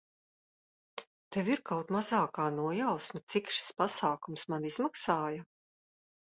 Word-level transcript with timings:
Tev 1.37 1.51
ir 1.55 1.61
kaut 1.71 1.93
mazākā 1.97 2.47
nojausma, 2.61 3.23
cik 3.35 3.55
šis 3.59 3.71
pasākums 3.85 4.49
man 4.55 4.69
izmaksāja? 4.75 5.49